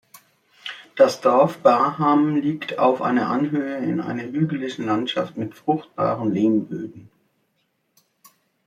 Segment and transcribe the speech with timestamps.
[0.95, 7.11] Das Dorf Barham liegt auf einer Anhöhe in einer hügeligen Landschaft mit fruchtbaren Lehmböden.